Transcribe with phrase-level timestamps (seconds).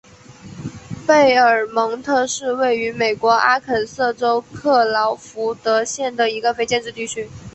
[1.05, 7.29] 贝尔蒙特是位于美国阿肯色州克劳福德县的一个非建制地区。